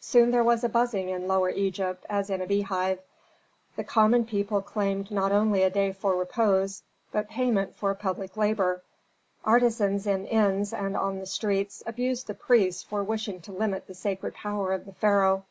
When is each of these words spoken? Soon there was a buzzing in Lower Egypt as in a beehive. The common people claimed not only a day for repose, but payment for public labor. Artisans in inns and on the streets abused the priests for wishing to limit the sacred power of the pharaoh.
Soon 0.00 0.30
there 0.30 0.44
was 0.44 0.62
a 0.62 0.68
buzzing 0.68 1.08
in 1.08 1.26
Lower 1.26 1.48
Egypt 1.48 2.04
as 2.10 2.28
in 2.28 2.42
a 2.42 2.46
beehive. 2.46 2.98
The 3.76 3.84
common 3.84 4.26
people 4.26 4.60
claimed 4.60 5.10
not 5.10 5.32
only 5.32 5.62
a 5.62 5.70
day 5.70 5.90
for 5.92 6.14
repose, 6.14 6.82
but 7.12 7.30
payment 7.30 7.74
for 7.74 7.94
public 7.94 8.36
labor. 8.36 8.82
Artisans 9.42 10.06
in 10.06 10.26
inns 10.26 10.74
and 10.74 10.98
on 10.98 11.18
the 11.18 11.24
streets 11.24 11.82
abused 11.86 12.26
the 12.26 12.34
priests 12.34 12.82
for 12.82 13.02
wishing 13.02 13.40
to 13.40 13.52
limit 13.52 13.86
the 13.86 13.94
sacred 13.94 14.34
power 14.34 14.74
of 14.74 14.84
the 14.84 14.92
pharaoh. 14.92 15.46